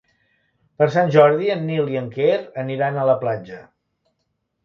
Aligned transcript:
Per 0.79 0.85
Sant 0.93 1.11
Jordi 1.15 1.51
en 1.57 1.61
Nil 1.67 1.91
i 1.95 1.99
en 2.01 2.09
Quer 2.17 2.39
aniran 2.63 2.99
a 3.01 3.05
la 3.13 3.17
platja. 3.25 3.59